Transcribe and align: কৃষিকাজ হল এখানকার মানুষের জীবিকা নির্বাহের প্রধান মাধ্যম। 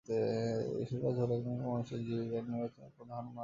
কৃষিকাজ 0.05 1.15
হল 1.21 1.31
এখানকার 1.37 1.67
মানুষের 1.73 1.99
জীবিকা 2.05 2.39
নির্বাহের 2.43 2.93
প্রধান 2.97 3.23
মাধ্যম। 3.25 3.39